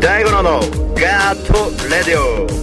[0.00, 0.60] 大五郎の
[0.94, 1.52] ガーット
[1.88, 2.61] レディオ。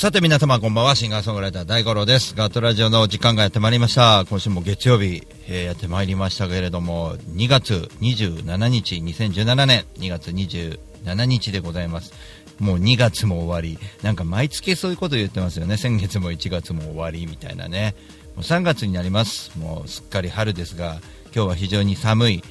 [0.00, 2.34] さて皆様こんばんは、シンガーソングライター大五郎です。
[2.34, 4.24] ガートラジオの時間がやってまいりました。
[4.30, 12.14] 今週も月曜日、えー、やってまいりましたけれども、2月27日、2017年2月27日でございます。
[12.58, 15.76] もう2月も終わり、なんか毎月そういうこと言ってますよね。
[15.76, 17.94] 先月も1月も終わりみたいなね。
[18.36, 19.52] もう3月になります。
[19.58, 22.44] もうすっかり春ですが、今日は非常に寒い、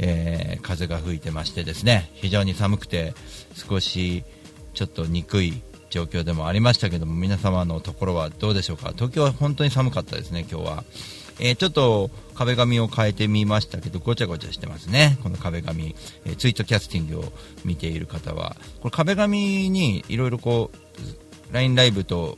[0.00, 3.14] えー、風が吹いてましてですね、非常に寒くて
[3.54, 4.24] 少し
[4.74, 8.92] ちょっと憎い状況でもありましたけども皆様のところはどうでしょうか？
[8.94, 10.84] 東京は本当に寒かったですね今日は、
[11.40, 17.32] えー、ちょっと壁紙を変えてみましたけどごちゃごちゃしてますねこの壁紙、えー、ツイートキャスティングを
[17.64, 20.78] 見ている方はこれ壁紙にいろいろこう
[21.50, 22.36] LINE ライブと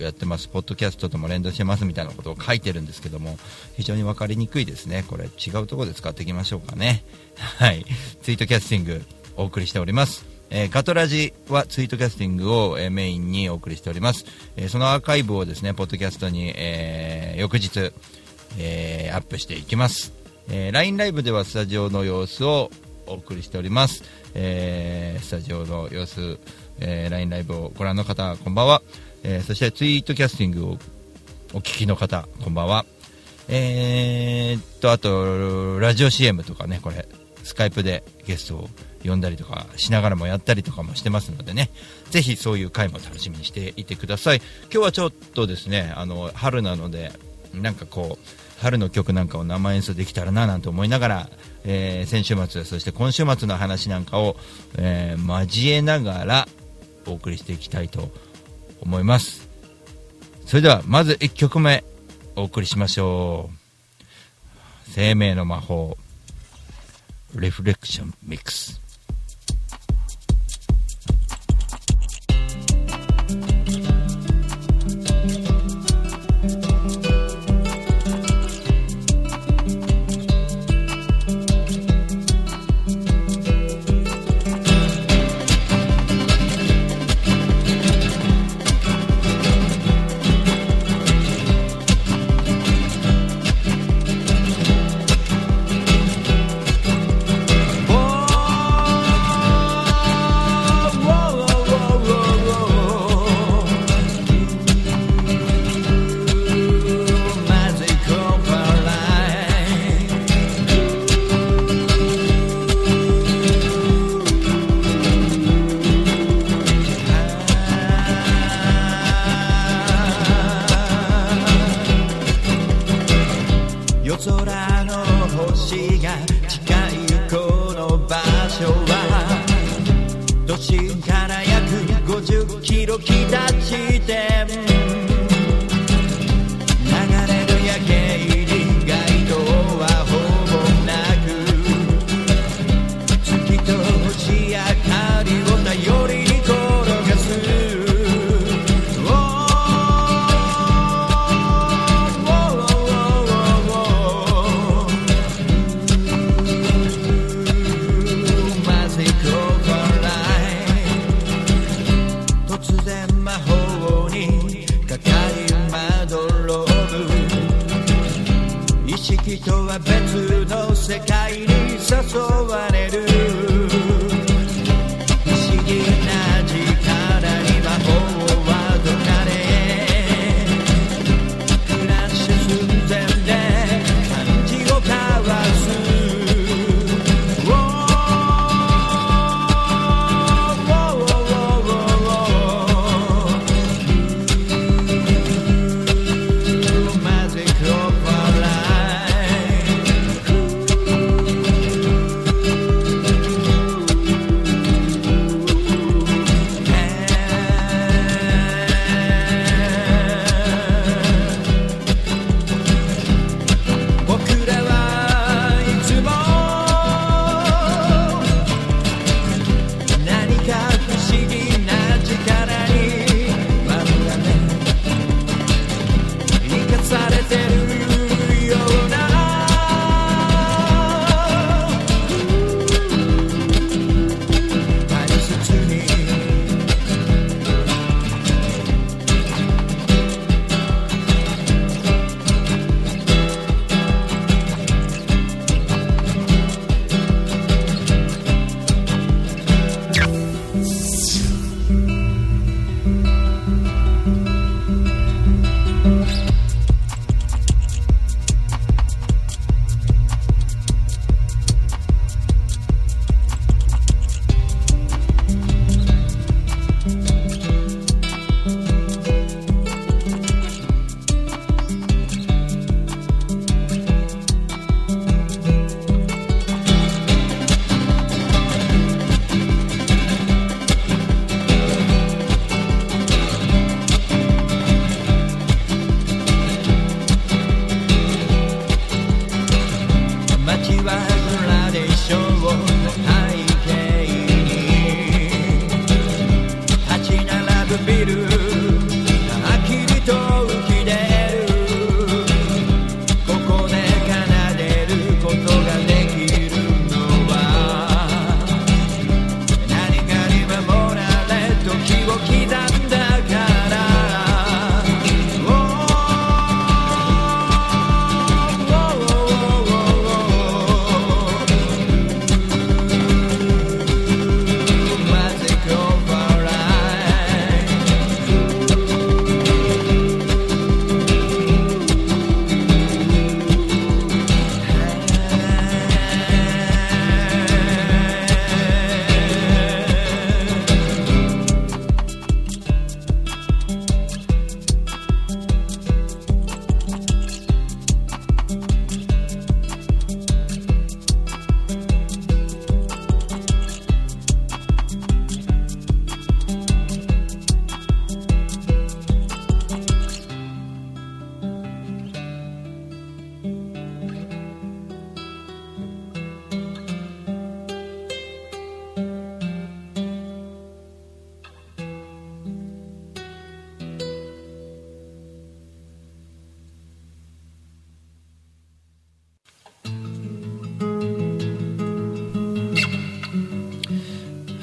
[0.00, 3.38] やってます、ポッドキャストとも連動してますみたいなことを書いてるんですけども、
[3.76, 5.04] 非常に分かりにくいですね。
[5.06, 7.04] これ違うところで使っていきましょうかね。
[7.36, 7.86] はい。
[8.22, 9.04] ツイートキャスティング
[9.36, 10.29] お送りしております。
[10.50, 14.24] えー、ガトラジはツイートキャスティングを、えー、メインにお送りしております、
[14.56, 17.92] えー、そのアーカイブをですねポッドキャストに、え翌日、
[18.58, 20.12] えアップしていきます、
[20.48, 22.70] え LINE ライブではスタジオの様子を
[23.06, 24.02] お送りしております、
[24.34, 26.38] えスタジオの様子、
[26.80, 28.82] え LINE ライブをご覧の方こんばんは、
[29.22, 30.78] えそしてツイートキャスティングを
[31.52, 32.84] お聞きの方こんばんは。
[33.48, 37.08] えー、っとあとラジオ CM とかねこれ。
[37.50, 38.68] スカイプでゲストを
[39.04, 41.70] 呼んだりとかしながらもやったりとかもしてますのでね、
[42.10, 44.42] ぜひそういう回も楽しみにしていてください。
[44.64, 47.10] 今日はちょっとですね、あの、春なので、
[47.52, 51.30] なんかこう、春の曲なんかを生演奏できたらななんて思いながら、
[51.64, 54.36] えー、先週末、そして今週末の話なんかを、
[54.78, 56.48] えー、交えながら
[57.06, 58.10] お送りしていきたいと
[58.80, 59.48] 思います。
[60.46, 61.82] それでは、まず1曲目
[62.36, 64.90] お送りしましょう。
[64.90, 65.96] 生命の魔法、
[67.38, 67.62] レフ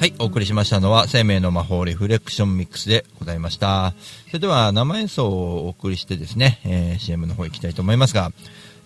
[0.08, 3.92] はい、お送りしましたのは、生命の魔法リフレクションミックスでございました。
[4.28, 8.32] それでは、生演奏をお送りしてですね、えー CM の方行きたいと思いますが、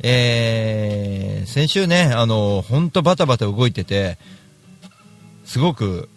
[0.01, 4.19] えー先週ね、あの、ほんとバタバタ動いてて、
[5.45, 6.09] すごく、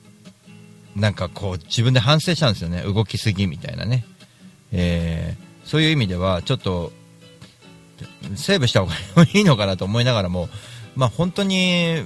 [0.95, 2.81] なんかこう、自分で反省したんですよね。
[2.81, 4.05] 動きすぎみたいなね。
[4.71, 6.91] えーそういう意味では、ちょっと、
[8.35, 8.93] セーブした方が
[9.23, 10.49] いいのかなと思いながらも、
[10.95, 12.03] まあ本当に、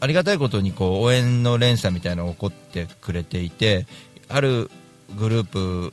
[0.00, 3.86] ありがたいことにこう応援の連鎖みたいなのが起こってくれていて
[4.28, 4.70] ある
[5.18, 5.92] グループ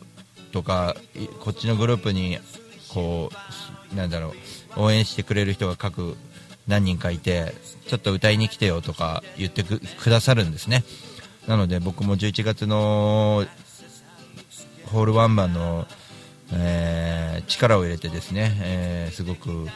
[0.52, 0.96] とか
[1.42, 2.40] こっちのグループに
[2.94, 3.30] こ
[3.94, 4.34] うなんだろ
[4.78, 6.16] う応援してくれる人が各
[6.68, 7.54] 何人かいて
[7.88, 10.84] ちょっと歌いに来てよとか言ってくくださるんですね。
[11.48, 13.46] なので僕も11月の
[14.86, 15.88] ホールワンマンの、
[16.54, 19.68] えー力を入れてですね、えーすごく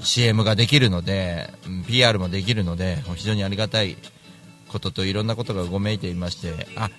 [0.00, 1.50] CM ができるので、
[1.86, 3.96] PR もできるので、非常にありがたい
[4.68, 6.90] ことといろんなことがうごめいていまして、あ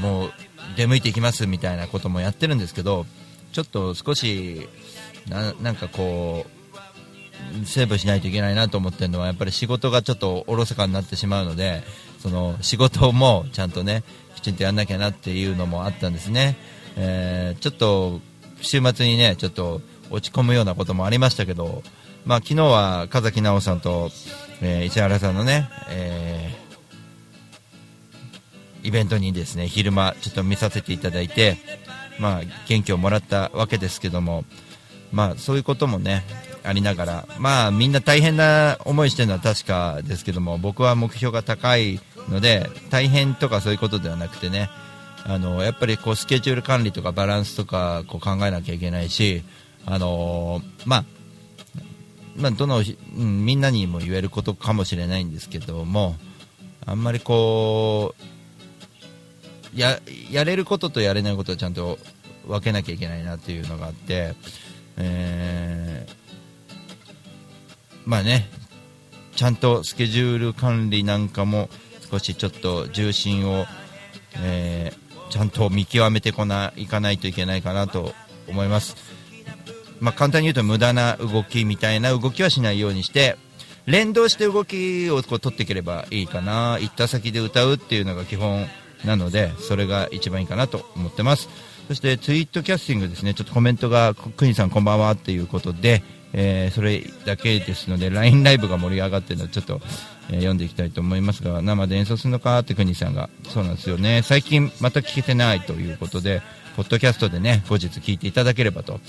[0.00, 0.32] もう
[0.76, 3.06] 出向いていきますみたいなこともやってるんですけど、
[3.52, 4.68] ちょっと少し、
[5.28, 6.46] ななんかこ
[7.62, 11.82] う、セーブしないといけないなと思ってるのは、やっぱり仕事がちょっとおろそかになってしまうので、
[12.18, 14.02] その仕事もちゃんとね、
[14.34, 16.56] きちんとやんなきゃなっていうのもあったんですね。
[16.96, 18.20] えーちょっと
[18.62, 19.80] 週末にね、ちょっと
[20.10, 21.82] 落ち込むようなこともありましたけど、
[22.26, 24.10] まあ、昨日は風木直さんと、
[24.60, 26.66] えー石原さんのね、えー
[28.82, 31.56] イベントにですね昼間ちょっと見させていただいて、
[32.20, 34.44] まあ、元気をもらったわけですけども、
[35.10, 36.22] まあ、そういうこともね
[36.62, 44.70] ありながら、まあ、みんな大変な思いしてるのは確かですけども僕は目標が高いので大変とかそういうことではなくてね
[45.24, 49.42] あのやっぱりこうスケジュール管理とかバランスとかこう考えなきゃいけないし、
[49.84, 51.04] あのまあ
[52.38, 56.16] まあ、どの、うん、みんなにも言えることかもしれないんですけども
[56.84, 58.14] あんまりこ
[59.74, 59.98] うや
[60.30, 61.98] やれることとやれないことをちゃんと
[62.46, 64.34] 分けなきゃいけないなっていうのがあって、
[64.96, 66.16] えー
[68.04, 68.48] まあね
[69.34, 71.68] ちゃんとスケジュール管理なんかも
[72.08, 73.66] 少しちょっと重心を、
[74.38, 78.12] えーちゃんと見極めてこないかないといけないかなと
[78.48, 78.96] 思います。
[80.00, 83.36] まあ、簡単に言うと無駄な動きみたいな動きはしないようにして
[83.86, 86.78] 連動して動きをこう取っていければいいかな。
[86.80, 88.66] 行った先で歌うっていうのが基本
[89.04, 91.48] なのでそれが一番いいかなと思ってます。
[91.86, 93.32] そしてツイートキャスティングですね。
[93.32, 99.80] ちょっとコメントがくにさんこんばんはっていうことで、えーそれだけですので LINE ライブが盛り上がってるのでちょっと、
[100.30, 103.30] えー読んでいきたいと思いますが生で演奏するのかってくにさんが。
[103.48, 104.22] そうなんですよね。
[104.24, 106.42] 最近また聞けてないということで
[106.74, 109.00] ポッドキャストでね後日聞いていただければと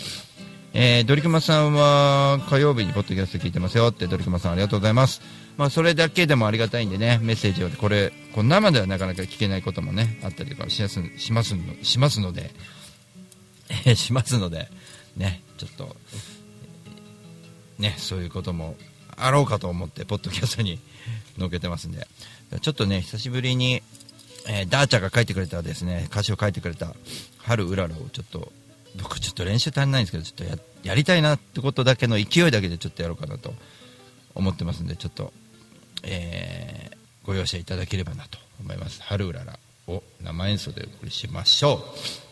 [0.73, 5.21] えードリクマさんは火曜日にポッドキャスト聞いてますよってドリクマさんありがとうございます。
[5.57, 12.51] まあそれだけでもありがたいんでね、メッセージをこれ、こう生ではなかなか聞けないこともね、あったりとかしやすしますのしますので、
[13.85, 14.69] え しますので、
[15.15, 15.95] ね、ちょっと、
[17.79, 18.75] ね、そういうことも
[19.15, 20.79] あろうかと思って、ポッドキャストに
[21.39, 22.07] 載っけてますんで、
[22.61, 23.81] ちょっとね、久しぶりに、
[24.47, 26.93] えーダーチャが書いてくれたですね、歌詞を書いてくれた、
[27.37, 28.51] 春うららをちょっと、
[29.01, 33.53] 僕ちょっと練習足りないんですけど、ちょっとややりたいなってことだけの勢いだけでちょっとやろうかなと
[34.35, 35.33] 思ってますんで、ちょっと、
[36.03, 39.03] えーご容赦いただければなと思います。
[39.03, 41.81] 春うららを生演奏でお送りしましょう。「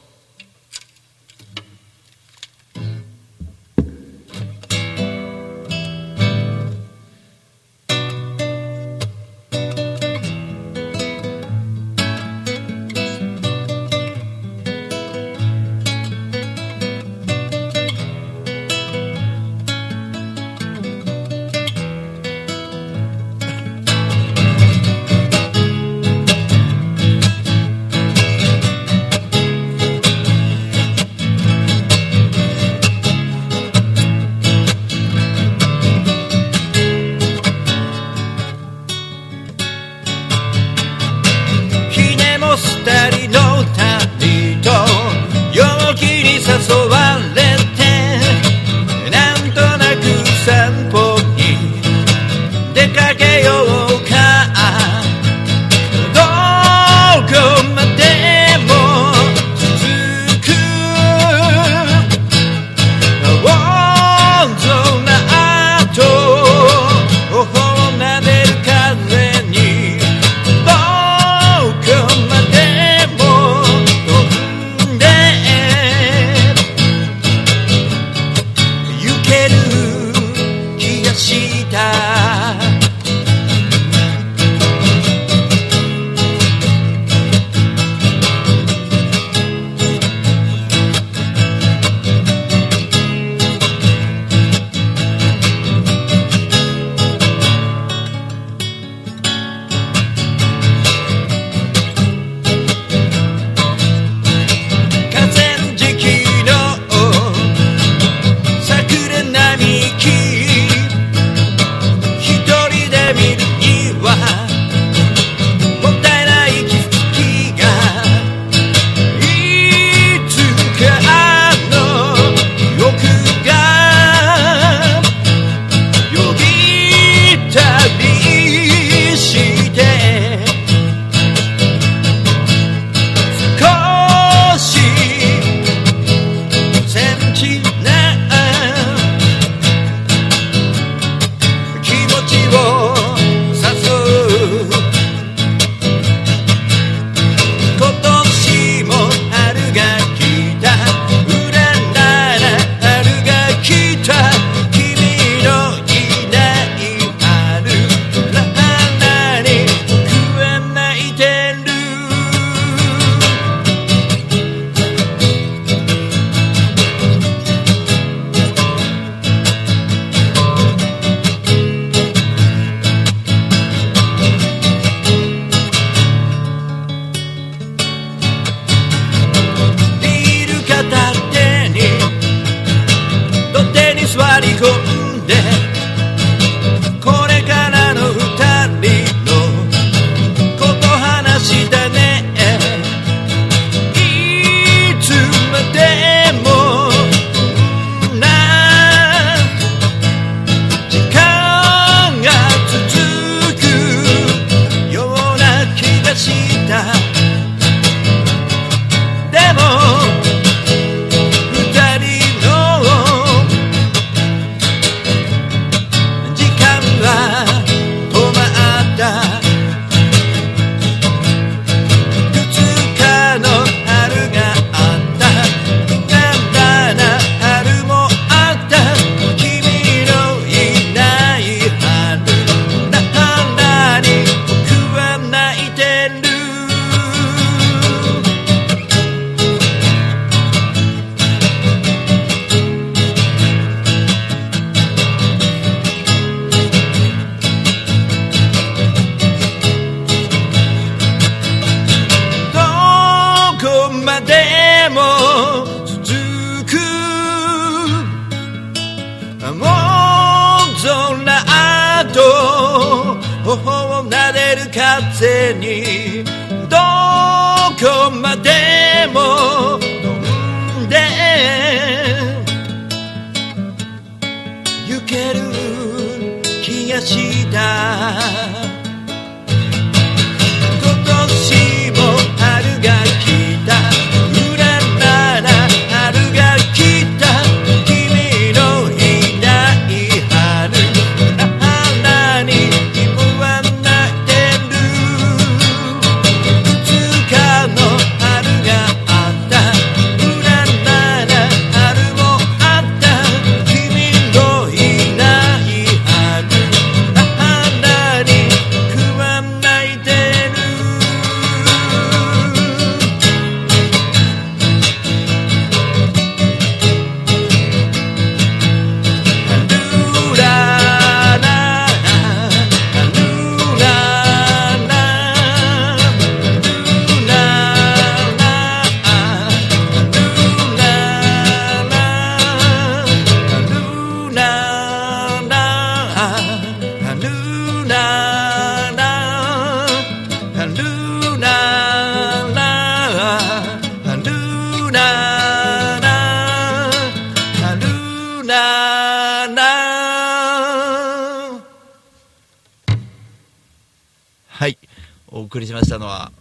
[355.56, 356.34] 送りしましたのは、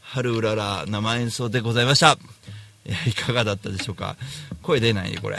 [0.00, 2.16] 春うらら生演奏でございました。
[2.86, 4.16] いやいかがだったでしょうか。
[4.62, 5.36] 声出ないね、これ。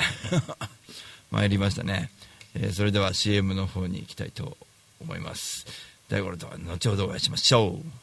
[1.31, 2.11] 参りましたね。
[2.53, 4.55] えーそれでは CM の方に行きたいと
[5.01, 5.65] 思います。
[6.09, 8.02] 大五郎とは後ほどお会いしましょう。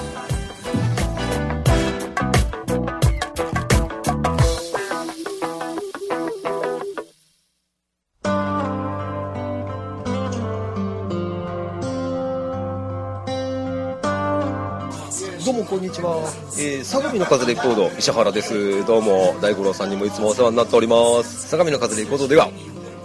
[15.91, 16.15] にちは、
[16.57, 18.85] えー、相模の風レコード石原です。
[18.85, 21.49] どうも大五郎さんにもいつもお世話になっております。
[21.49, 22.49] 相模の風レコードでは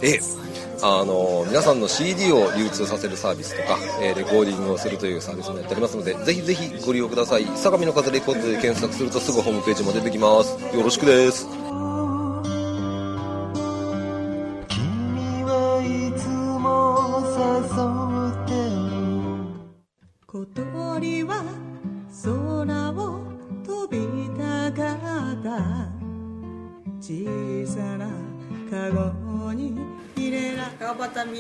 [0.03, 0.46] えー
[0.83, 7.46] あの皆さんの CD を流通させるサービスとか、えーレコーディングをするというサービスもやっておりますのでぜひぜひご利用ください。
[7.57, 10.53] 相模の風レコードで検索するとすぐホームページも出てきます。
[10.77, 11.49] よろしくです。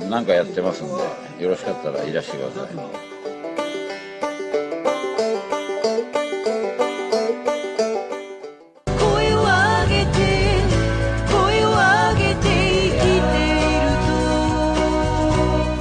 [0.00, 0.92] 何かやってますんで、
[1.42, 2.74] よろしかったらいらしてください。
[8.98, 10.18] 声を上げて
[11.30, 13.86] 声を上げて生きている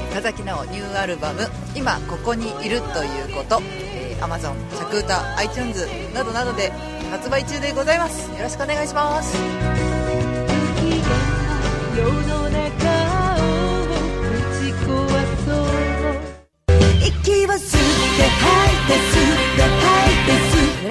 [0.10, 0.15] と。
[0.15, 3.62] 田崎のニューアルバム「今ここにいるということ」
[3.93, 6.71] えー、Amazon、シャクータ、iTunes などなどで
[7.12, 8.30] 発売中でございます。
[8.32, 9.36] よろしくお願いします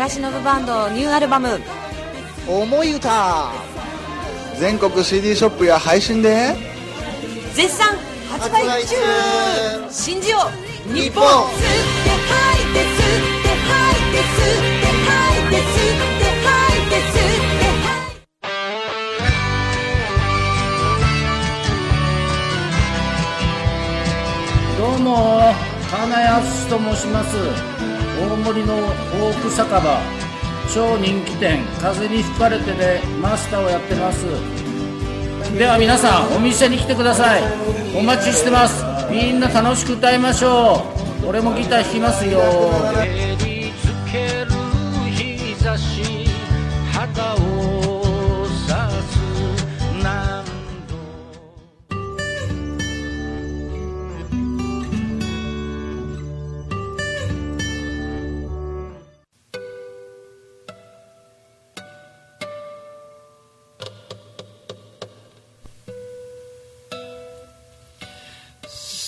[0.01, 1.61] 倉忍バンドニューアルバム
[2.49, 3.53] 「思い歌」
[4.59, 6.57] 全国 CD ショップや配信で。
[7.53, 7.99] 絶賛
[8.31, 8.97] 発売中。
[9.91, 10.39] 信じよ
[10.91, 11.23] う日本。
[24.79, 25.55] どうも
[25.91, 27.80] 金安と申します
[28.21, 30.01] 大森の大奥酒場。
[30.73, 31.65] 超人気店。
[31.81, 34.27] 風に吹かれてでマスターをやってます。
[35.59, 37.43] では皆さんお店に来てください。
[37.97, 38.85] お待ちしてます。
[39.11, 40.85] みんな楽しく歌いましょ
[41.25, 41.29] う。
[41.29, 42.41] 俺もギター弾きますよ。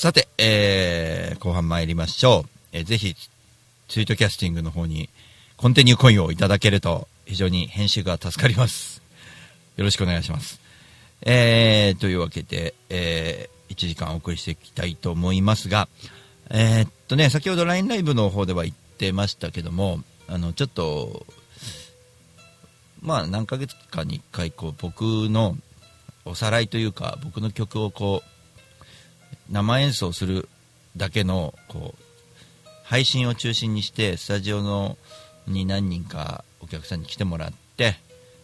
[0.03, 2.51] さて、えー、後半参りましょう。
[2.73, 3.15] えーぜひ、
[3.87, 5.09] ツイートキャスティングの方に、
[5.57, 9.01] コンティニューコインをいただけると、非常に編集が助かります。
[9.79, 10.59] よろしくお願いします。
[11.21, 15.89] えー、というわけで、えー、1時間お送りしていきたいと思いますが、
[16.51, 21.25] えーっとね、先ほど LINE ライブの方では言ってましたけども、あの、ちょっと、
[23.03, 25.57] まあ、何ヶ月かに1回、こう、僕の
[26.25, 28.32] おさらいというか、僕の曲をこう、
[29.51, 30.49] 生演奏する
[30.97, 32.03] だけのこう
[32.85, 34.97] 配信を中心にしてスタジオの
[35.47, 37.97] に何人かお客さんに来てもらって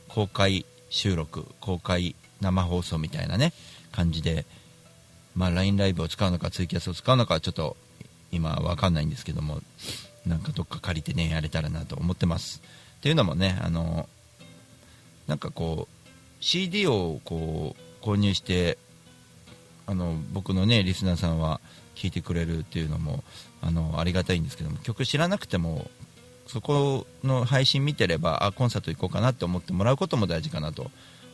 [0.09, 3.53] 公開収録公開生放送みたいなね
[3.93, 4.47] 感じで、
[5.35, 7.77] まあ、LINE ライブを使うのかツイキャスを使うのかちょっと
[8.33, 9.61] 今は分かんないんですけども
[10.27, 12.63] なんかどっか借りてねやれたらなと思ってます。
[12.99, 14.09] っていうのもねあの
[15.27, 15.99] なんかこう
[16.41, 18.79] CD をこう購入して
[19.89, 21.61] あの僕のねリスナーさんは
[21.95, 23.25] 聞いてくれるっていうのも
[23.63, 25.91] あのありがたいんですけども曲知らなくても
[26.47, 30.91] そこの配信見てればあコンサート行こうかなって思ってもらうことも大事かなと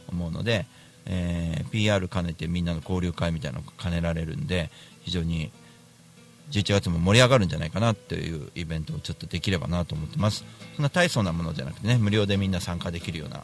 [0.08, 0.66] 思うので、
[1.06, 4.70] えー PR 兼ねてみんなの交流会みたいなのが兼ねられるんで
[5.02, 5.50] 非常に
[6.52, 10.44] 11月も盛り上がるんじゃないかなっていうイベントをちょっとできればなと思ってます。
[10.76, 13.42] そんな大層なものじゃなくてね無料でみんな参加できるような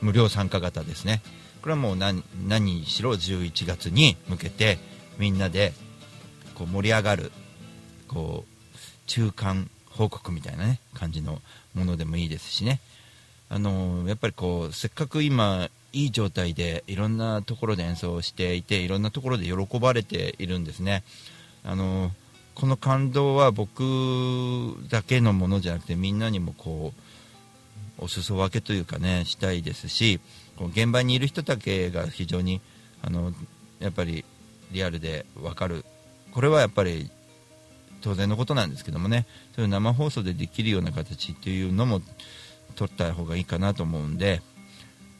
[0.00, 1.22] 無料参加型ですね。
[1.64, 4.76] これはもう何何にしろ11月に向けて
[5.16, 5.72] みんなで
[6.54, 7.32] こう盛り上がる
[8.06, 11.40] こう中間報告みたいなね感じの
[11.74, 12.80] ものでもいいですしね。
[13.48, 21.02] あのやっぱりこうせっかく今いい状態でいろんなところで演奏していていろんなところで喜ばれているんですね。
[21.64, 22.10] あの
[22.54, 23.82] この感動は僕
[24.90, 26.92] だけのものじゃなくてみんなにもこ
[27.98, 30.20] うお裾分けというかねしたいですし
[30.56, 32.60] こう現場にいる人だけが非常に
[33.02, 33.32] あの
[33.80, 34.24] やっぱり
[34.72, 35.84] リアルで分かる
[36.32, 37.10] これはやっぱり
[38.00, 42.00] 当然のことなんですけどもねそういう生放送でできるような形っていうのも
[42.74, 44.42] 取った方がいいかなと思うんで、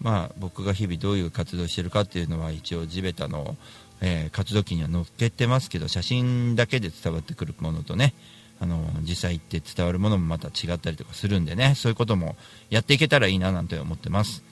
[0.00, 3.56] まあ、僕が日々どういう活動してるかっていうのは一応地べたの、
[4.00, 8.12] えー活動期には載っけてますけど写真だけで伝わってくるものとね
[8.60, 12.36] あの実際行って伝わるものもまた違ったりとかするんでねそういうことも
[12.70, 14.42] やっていけたらいいななんて思ってます。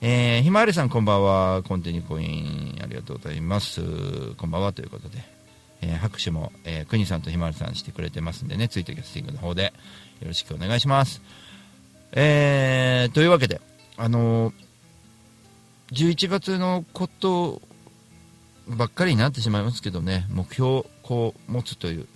[0.00, 1.62] えーひまわりさんこんばんは。
[1.62, 3.80] コンティニコインありがとうございます。
[4.36, 4.72] こんばんは。
[4.72, 5.18] ということで、
[5.82, 8.68] えー拍手も、えー、国さんとひまわりさんしてくれてますんでね。
[8.68, 9.72] ツイートキャスティングの方で
[10.20, 11.22] よろしくお願いします。
[12.12, 13.60] えーというわけで
[13.96, 14.54] あのー
[15.92, 17.62] 11月のこと
[18.66, 20.26] ばっかりになってしまいますけどね。
[20.30, 22.06] 目標をこう持つという、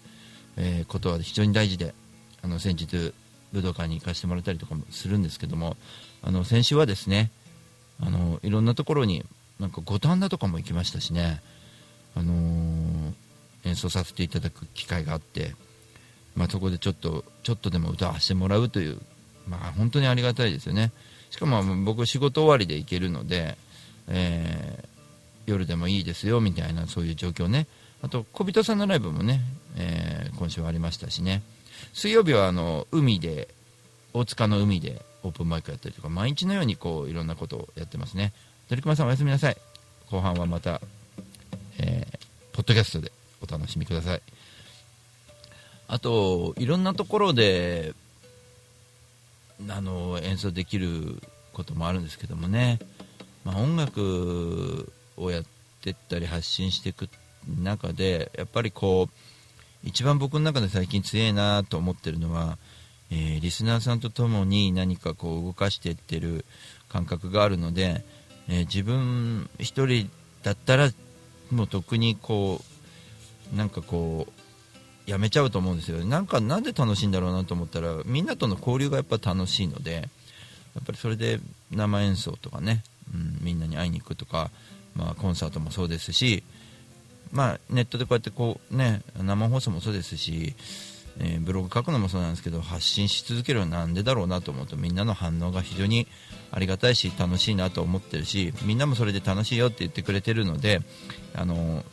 [0.56, 1.94] えーことは非常に大事で
[2.42, 3.14] あの先日
[3.52, 5.76] 武道館に行かせてもらったりとかもするんですけども
[6.22, 7.30] あの先週はですね
[8.00, 9.24] あのいろんなところに
[9.58, 11.40] なんか五反田とかも行きましたしね、
[12.14, 13.12] あのー
[13.64, 15.54] 演奏させていただく機会があって、
[16.36, 18.98] まあ、そこでちょっとちょっとでも歌わせてもらうという、
[19.48, 20.92] まあ、本当にありがたいですよね。
[21.30, 23.56] しかも僕仕事終わりで行けるので、
[24.08, 24.88] えー
[25.46, 27.66] 夜でもいいですよみたいなそういう状況ね。
[28.02, 29.40] あと小人さんのライブもね、
[29.76, 31.42] えー今週はありましたしね。
[31.94, 33.48] 水曜日はあの海で
[34.12, 38.32] 大塚の海でオープンマイクやったりとか毎日のようにこういろんなことをやってますね。
[38.68, 39.56] 鳥熊さんおやすみなさい。
[40.10, 40.80] 後半はまた、
[41.78, 42.18] えー
[42.58, 44.22] ポッドキャストでお楽しみください。
[45.86, 47.94] あといろんなところで
[49.68, 52.80] あの演奏できることもあるんですけどもね、
[53.44, 55.44] まあ、音楽をやっ
[55.82, 57.08] てったり発信していく
[57.62, 62.58] 中でやっぱりこう一番僕の中で最近強いなと思ってるのは、
[63.10, 66.44] えーリスナーさんと共に何かこう動かしていってる
[66.88, 68.04] 感覚があるので、
[68.48, 70.10] えー自分一人
[70.42, 70.90] だったら
[71.50, 72.62] もう特にこ
[73.52, 74.26] うなんかこ
[75.06, 76.04] うやめちゃうと思うんですよ。
[76.04, 80.00] なんかなんで楽しいんだろうなと思ったらみんなとの交流がやっぱ楽しいのでや
[80.82, 81.40] っぱりそれで
[81.70, 82.82] 生演奏とかね、
[83.14, 84.50] うん、みんなに会いに行くとか、
[84.94, 86.42] まあ、コンサートもそうですし
[87.32, 90.54] まあ、ネットでこうやってこう、ね、生放送もそうですし、
[91.20, 96.06] えーブログ書くのもそうなんですけど発信し続けるのはなんでだろうなと思うとみんなの反応が非常に
[96.50, 100.80] ありがたいし楽しいなと思ってるしみんなもそれで楽しいよって言ってくれてるので、
[101.34, 101.84] あの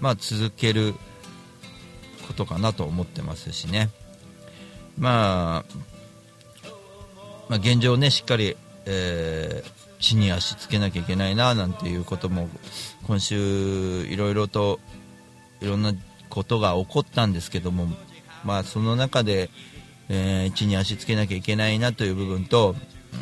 [0.00, 0.94] まあ、続ける
[2.26, 3.90] ことかなと思ってますしね。
[4.98, 5.76] まあ
[7.48, 12.48] まあ、現状ねしっかり、えー地に足つけなきゃいけないななんていうことも
[13.06, 14.80] 今週いろいろと
[15.60, 15.94] いろんな
[16.28, 17.88] ことが起こったんですけども、
[18.46, 19.50] まあ、その中で、
[20.08, 22.76] えー地に足つけなきゃいけないなという部分と、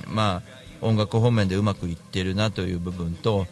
[0.07, 3.47] まあ、音楽方面でうまくいってるなという部分と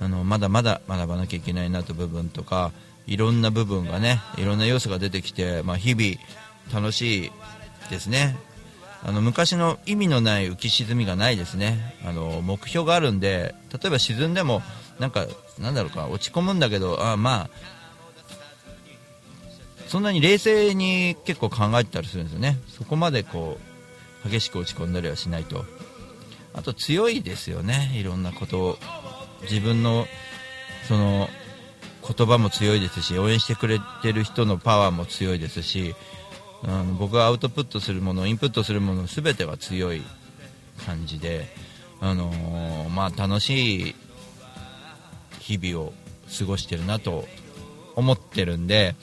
[0.00, 2.72] あのまだまだ学ばなきゃいけないなという部分とか
[3.06, 6.16] いろんな部分がねいろんな要素が出てきて、まあ、日々
[6.72, 7.32] 楽しい
[7.90, 8.36] ですね。
[9.06, 11.94] あの昔の意味のない浮き沈みがないですね。
[12.06, 14.62] あの目標があるんで例えば沈んでも
[14.98, 15.26] なんか
[15.58, 17.50] なんだろうか落ち込むんだけどあまあ
[19.94, 22.58] そんなに冷静に結構考えてたりするんですよね。
[22.66, 23.60] そこまでこ
[24.26, 25.64] う激しく落ち込んだりはしないと。
[26.52, 27.92] あと強いですよね。
[27.94, 28.78] いろんなことを
[29.42, 30.08] 自分の
[30.88, 31.28] その
[32.04, 35.94] 言葉も強いですし応援してくれてる人のパワーも強いですし
[36.64, 40.02] あの僕がアウトプットするものインプットするもの全てが強い
[40.84, 41.46] 感じで、
[42.00, 43.94] あのーまあ、楽しい
[45.38, 45.92] 日々を
[46.36, 47.28] 過ごしてるなと
[47.94, 48.96] 思ってるんで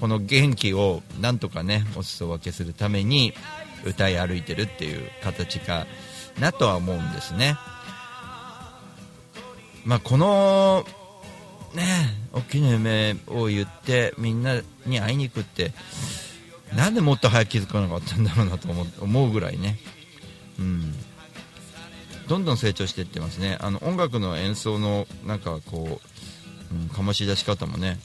[0.00, 3.34] この元気をなんとかねお裾分けするために
[3.84, 5.86] 歌い歩いてるっていう形か
[6.40, 7.56] なとは思うんですね。
[9.84, 10.84] まあ、この
[11.74, 11.84] ね
[12.32, 15.72] 大きな夢を言ってみんなに会いに行くって
[16.76, 18.68] なんでもっと早く気づかなかったんだろうなと
[19.00, 19.78] 思うぐらいね、
[20.58, 20.92] うん、
[22.28, 23.56] どんどん成長していってますね。
[23.60, 26.00] あの音楽の演奏のなんかこ
[26.72, 27.98] う、うん、醸し出し方もね、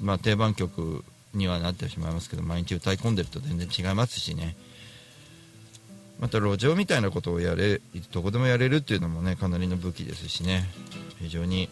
[0.00, 4.56] まあ、定番曲にはなってしまいますけど毎日歌い込んでると全然違いますしね。
[6.18, 10.68] また路上みたいなことをやれどこでもやれるっていうのもねかなりの武器ですしね。
[11.20, 11.68] 非常に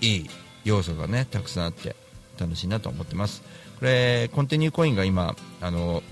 [0.00, 0.30] いい
[0.64, 1.96] 要素がねたくさんあって
[2.38, 3.42] 楽しいなと思ってます。
[3.78, 6.02] これコンティニューコインが今あの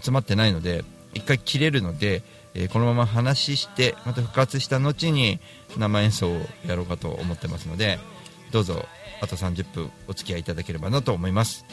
[0.00, 2.22] 集まってないので1回切れるので、
[2.54, 5.40] えーこのまま話してまた復活した後に
[5.78, 7.98] 生演奏をやろうかと思ってますので
[8.50, 8.86] どうぞ
[9.22, 11.64] あと30分お付き合いいただければなと思います。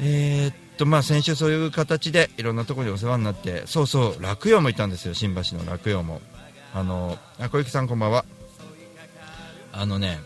[0.00, 5.14] えーっとまあ先週そういう形でいろんなところにお世話になってそうそう落葉もいたんですよ。
[5.14, 6.20] 新橋の落葉も。
[6.74, 8.24] あのあ小雪さんこんばんは。
[9.72, 10.18] あのね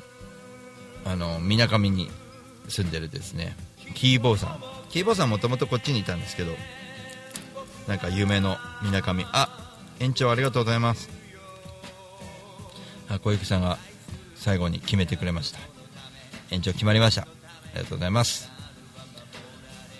[1.04, 2.10] あのみなかみに
[2.68, 3.54] 住んでるですね
[3.94, 4.60] キーボーさん。
[4.88, 6.52] キーボーさんもともとこっちにいたんですけど
[7.86, 9.26] なんか有名のみなかみ。
[9.32, 11.10] あ延長ありがとうございます。
[13.10, 13.78] あ小雪さんが
[14.46, 15.58] 最後に決めてくれました。
[16.52, 17.22] 延長決まりました。
[17.22, 17.26] あ
[17.74, 18.48] りがとうございます。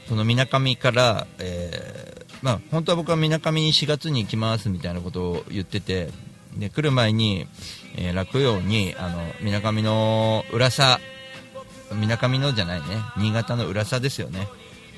[0.08, 6.10] そのみなかみから、えーまあ、本当は僕はみなかみに4月に行きますみたいなことを言ってて
[6.56, 7.48] で来る前に、
[7.96, 8.94] えー落葉に
[9.40, 11.02] みなかみの浦佐
[11.92, 14.46] みなかみのじゃないね新潟の浦佐ですよね。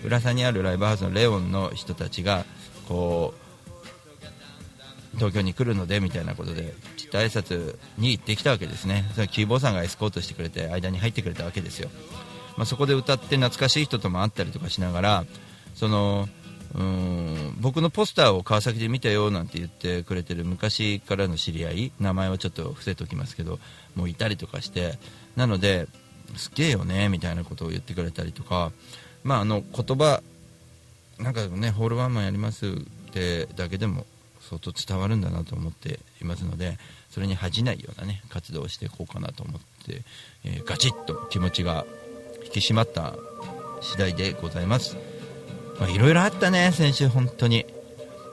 [0.04, 2.44] 浦佐にあるライブハウスのレオンの人たちが
[2.87, 3.47] こう
[5.18, 9.04] 東京に来るのでみたいなことでちょっと挨拶に行ってきたわけですね。
[9.14, 11.90] それキーボーさんがエスコートしてくれて間に入ってくれたわけですよ。
[12.57, 15.24] まあ、そこで歌って懐かしい人とも会ったりとかしながら
[15.76, 16.28] その
[16.74, 23.59] うん僕のポスターを川崎で見たよなんて言ってくれてる昔からの知り合い名前はちょっと伏せておきますけど
[23.94, 24.98] もういたりとかして
[25.37, 25.87] なので
[26.37, 28.72] すげえよねみたいなことを言ってくれたりとか、
[29.24, 30.22] まあ、あの言葉
[31.18, 32.70] なんかねホールワンマンやりますっ
[33.12, 34.04] てだけでも
[34.48, 36.78] 相当伝わるんだなと思っていますので
[37.11, 40.02] それに恥じないようなね活動をしていこうかなと思って、
[40.44, 41.84] えーガチッと気持ちが
[42.44, 43.14] 引き締まった
[43.82, 44.96] 次第でございます。
[45.78, 47.66] まあいろいろあったね先週本当に。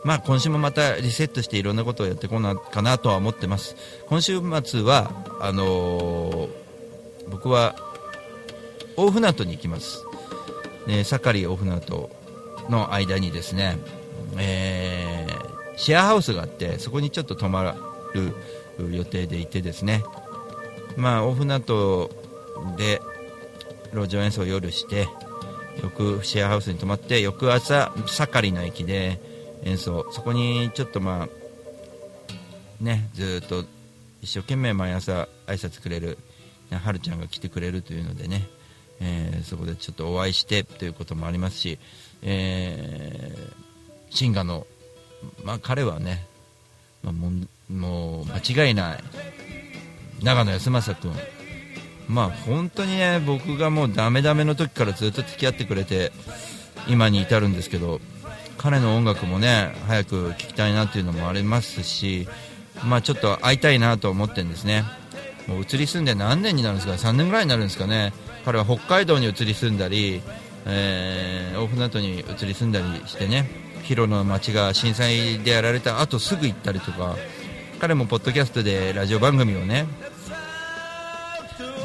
[0.06, 3.76] まあ今週もまたリセットしていろんなことをやってこなかなとは思ってます。
[4.08, 6.50] 今週末はあのー
[7.28, 7.76] 僕は
[8.96, 10.04] 大船渡に行きます。
[10.88, 12.10] ね盛り大船渡
[12.70, 13.78] の間にですね、
[14.38, 14.75] えー
[15.78, 17.76] シェアハウスがあってそこにちょっと泊ま
[18.14, 20.04] る予定でいてですね。
[20.98, 22.10] まあ大船渡
[22.78, 23.02] で
[23.94, 25.08] 路上演奏を夜して
[25.82, 29.20] 翌シェアハウスに泊まって翌朝盛りの駅で
[29.64, 33.66] 演奏そこにちょっとまあねずっと
[34.22, 36.18] 一生懸命毎朝挨拶くれる
[36.72, 38.48] ねはるちゃんが来てくれるというのでね、
[39.00, 41.78] えーそこでちょっとお会いしてということもありますし、
[42.24, 44.66] えー、シンガの、
[45.44, 46.26] まあ、彼はね、
[47.04, 47.32] まあ、も
[47.70, 49.04] もう間違いない
[50.22, 51.18] 長野康政君。
[52.08, 56.12] まあ本当にね僕がもうダメダメの時からずっと付き合ってくれて
[56.88, 58.00] 今に至るんですけど
[58.58, 62.28] 彼の音楽もね早く聴きたいなっていうのもありますし
[62.84, 64.84] まあちょっと会いたいなと思ってるんですね。
[65.48, 68.14] もう移り住んで何年になるんですか？3年ぐらいになるんですかね。
[68.44, 70.22] 彼は北海道に移り住んだり、
[70.66, 73.65] えー、大船渡に移り住んだりしてね。
[73.86, 77.16] 広野の町が震災でやられた後すぐ行ったりとか
[77.80, 79.86] 彼もポッドキャストでラジオ番組をね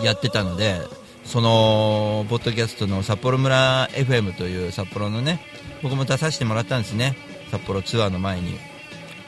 [0.03, 0.81] やってたので
[1.25, 5.41] そのポッドキャストの札幌村 FM という札幌のね
[5.83, 7.17] 僕も出させてもらったんですね。
[7.51, 8.59] 札幌ツアーの前に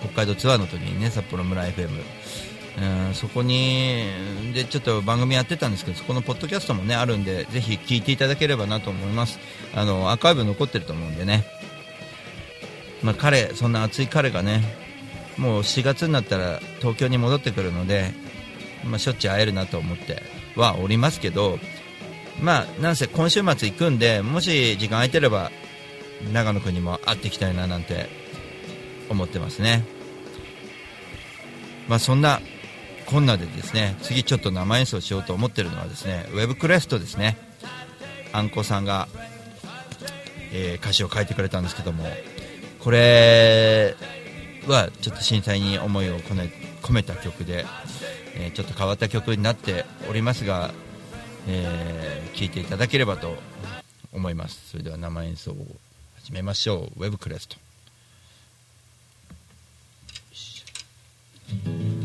[0.01, 1.91] 北海道ツアーの時にね札幌村 FM
[3.09, 4.05] うんそこに
[4.55, 9.39] でちょっと番組やってたんですけどそこのポッドキャストもねあるんでぜひ聞いていただければなと思います。
[9.75, 11.45] あのアーカイブ残ってると思うんでね。
[13.03, 14.63] まあ、彼そんな熱い彼がね
[15.37, 18.13] もう4月になったら東京に戻ってくるので、
[18.85, 20.23] まあ、しょっちゅう会えるなと思って
[20.57, 21.59] はおりますけど
[22.41, 25.51] まあなんせ今週末行くんでもし時間空いてれば
[26.33, 28.09] 長野君にも会っていきたいななんて
[29.09, 29.85] 思ってますね。
[31.89, 32.41] まあそんな
[33.07, 37.37] こんなでですね次ちょっと生演奏しようと思ってるのはですねウェブクレストですね。
[38.33, 39.09] あんこさんが、
[40.53, 42.05] えー歌詞を書いてくれたんですけども
[42.83, 43.95] これ
[44.67, 46.51] はちょっと震災に思いを込め
[46.83, 47.65] 込めた曲で、
[48.37, 50.73] えーちょっと変わった曲になっておりますが、
[51.47, 53.37] えー聴いていただければと
[54.13, 54.71] 思います。
[54.71, 55.67] それでは生演奏を
[56.17, 57.05] 始めましょう。
[57.05, 57.57] ウェブクレスト。
[61.65, 62.02] 暖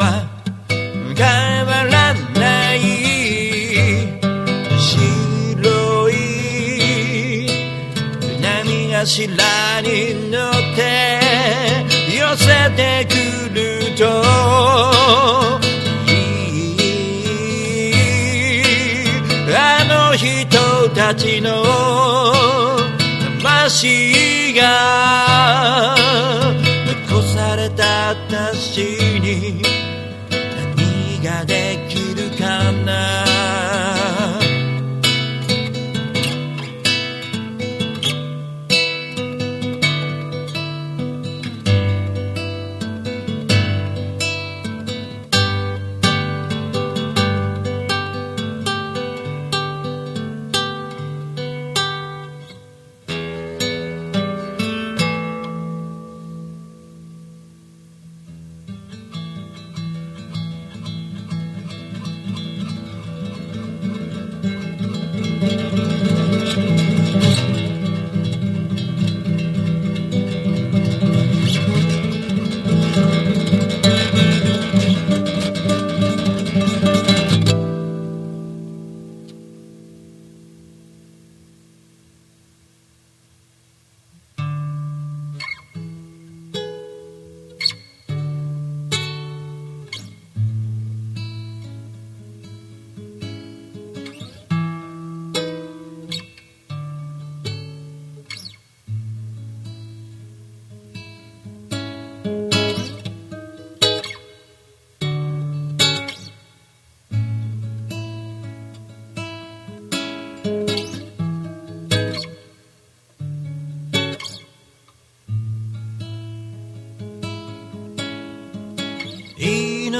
[0.00, 0.24] は
[1.14, 2.78] 変わらない
[4.80, 6.12] 白い
[8.40, 10.80] 波頭に乗って
[12.16, 12.80] 寄せて
[13.10, 13.12] く
[13.54, 13.58] る
[13.94, 14.00] と
[16.06, 16.08] い
[17.90, 17.92] い
[19.54, 21.62] あの人たちの
[23.42, 24.19] 魂。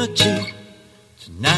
[0.07, 0.25] 命
[1.19, 1.51] つな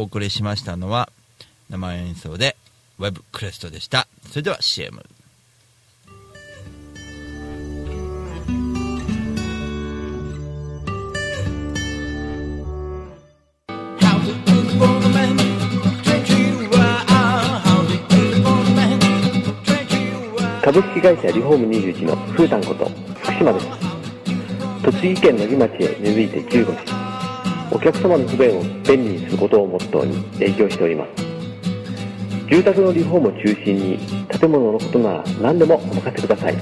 [0.00, 1.10] お送りしましたのは
[1.68, 2.56] 生演奏で
[2.98, 4.08] Web クレストでした。
[4.30, 5.04] それでは CM。
[20.62, 22.88] 株式会社リフォーム21のふうたんこと
[23.22, 23.66] 福島です
[24.84, 26.99] 栃木県野木町へ根付いて15年
[27.72, 31.24] お客様の不便を便利にすることをモットーに営業しております。
[32.48, 33.98] 住宅のリフォームを中心に
[34.28, 36.56] 建物のことなら何でもお任せください。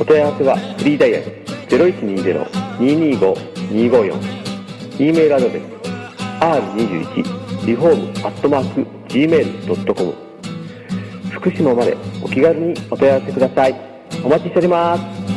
[0.00, 1.26] お問い合わせはフリーダイヤル
[1.68, 4.36] 0120-225-254
[4.98, 5.62] e メールアドレス
[6.40, 10.14] r21 リフォームアットマーク gmail.com
[11.32, 13.74] 福島までお気軽にお問い合わせください。
[14.24, 15.35] お待ちしております。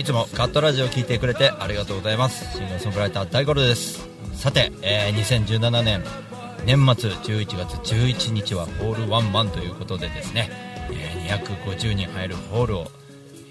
[0.00, 2.56] いつもカットラジオを聞いてくれてありがとうございます。
[2.56, 4.08] シンガーソングライター大五郎です。
[4.32, 6.02] さて、えー2017年
[6.64, 10.48] 年末11月11日はホールワンマンということでですね、
[10.90, 12.86] えー250人入るホールを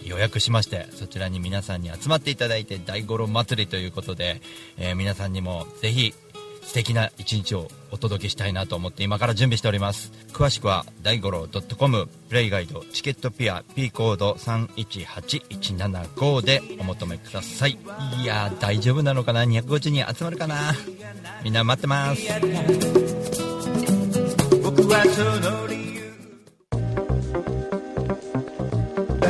[0.03, 4.41] 予約しまして、そちらに皆さんに集まっていただいて大五郎祭りということで、
[4.79, 6.15] えー皆さんにもぜひ
[6.69, 10.11] 素敵な一日をお届けしたいなと思って今から準備しております。
[10.31, 17.79] 詳しくは大五郎 .com プレイガイドチケットピア P コード318175でお求めください。
[18.21, 20.75] いやー大丈夫なのかな？250人集まるかな？
[21.43, 22.21] みんな待ってます。
[24.61, 26.01] 僕はその理由。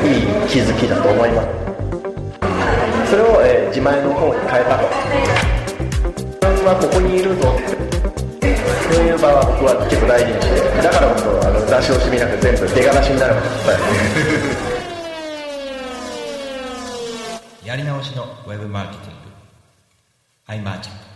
[0.05, 1.47] いい気づきだと思います。
[3.11, 4.83] それを、えー自前の方に変えたと
[6.70, 7.41] はここにいるぞ
[8.93, 13.57] そういう場は僕は結構大事にしてだからこそあの出し惜しみなく全部出がらしになるまで伝
[17.65, 19.20] えやり直しのウェブマーケティング
[20.45, 21.09] アイマーチャン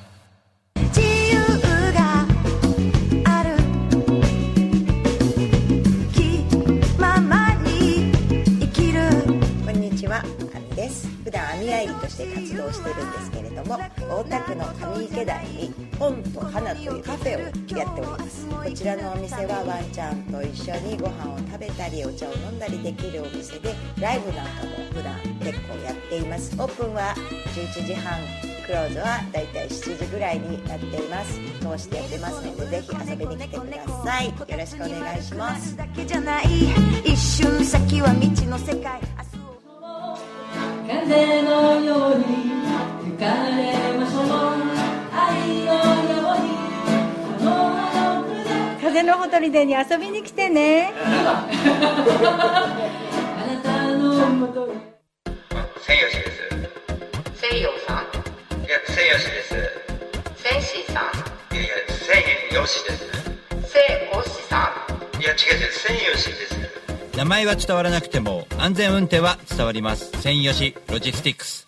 [10.13, 11.07] は、あみです。
[11.23, 13.79] 普段網愛理として活動してるんですけれども、
[14.09, 17.39] 大田区の上池台に本と花というカフェを
[17.77, 18.47] やっております。
[18.47, 26.55] こちらのお店はワンちゃんと一緒にご飯を食べたり、お茶を飲んだりできるお店で、ライブなんかも普段結構やっています。
[26.59, 27.13] オープンは
[27.55, 28.53] 11時半。
[28.65, 35.75] クローズはだいたい7時ぐらいになっています通してやってますのでぜひ遊びに来てくださいよろしくお願いします
[40.87, 42.23] 風のように
[43.03, 43.25] 吹か
[43.55, 44.23] れましょう
[45.11, 46.45] 愛のように
[47.39, 47.47] この
[48.81, 50.93] 風のほとりでに遊びに来てね。
[50.95, 51.47] あ
[53.47, 54.73] なたのもとに
[55.81, 56.37] 千吉です。
[57.35, 57.97] 西洋さん
[58.63, 59.83] いや千吉です。
[60.43, 62.99] センシーさんいやいや千吉です
[63.71, 63.81] セイ
[64.13, 64.71] オシさ
[65.17, 66.72] いや違う違う千吉です
[67.15, 70.11] 名前は伝わらなくても安全運転は伝わります。
[70.19, 71.67] 専用しロジスティックス。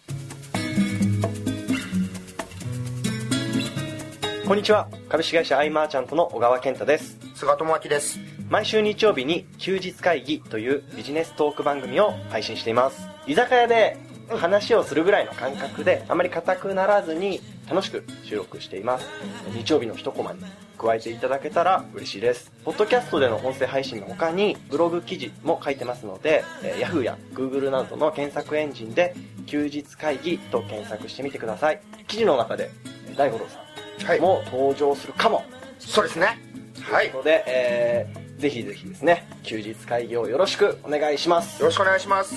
[4.48, 4.88] こんにちは。
[5.08, 7.20] 株式会社アイマーチャントの小川健太です。
[7.36, 8.20] 菅智明です。
[8.50, 13.08] 毎週日曜日に休日会議というビジネストーク番組を配信しています。
[13.28, 13.98] 居酒屋で
[14.30, 19.08] 話をするぐらいの感覚であまり硬くならずに楽しく収録しています。
[19.54, 20.40] 日曜日の一コマに
[20.78, 22.52] 加えていただけたら嬉しいです。
[22.64, 29.16] ポッドキャストでの音声配信の他にブログ記事も書いてますので、えー Yahoo や Google などの検索エンジンで
[29.46, 31.82] 休日会議と検索してみてください。
[32.08, 32.72] 記事の中で
[33.08, 35.44] えー大五郎さんも登場するかも、
[35.80, 36.40] そうですね。
[36.82, 37.06] はい。
[37.06, 41.62] ということで、えーぜひぜひですね休日会議をよろしくお願いします。
[41.62, 42.36] よろしくお願いします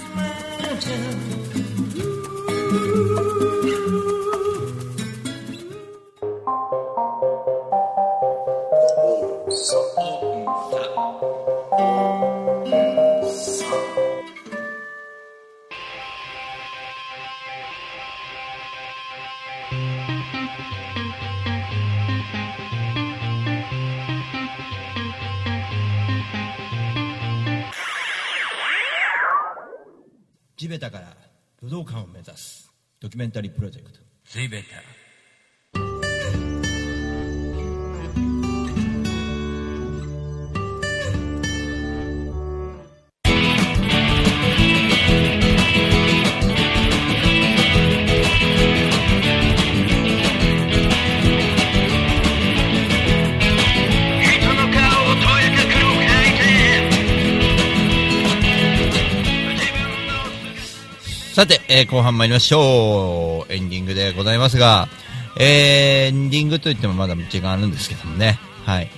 [30.69, 31.17] 地べたから
[31.63, 34.01] 武道館を目指すドキュメンタリープロジェクト。
[34.27, 34.67] 地べた
[61.39, 63.53] さて、えー後半参りましょう。
[63.53, 64.89] エンディングでございますが、
[65.39, 68.41] えーエンディングといってもまだ時間あるんですけどもね。
[68.67, 68.91] はい。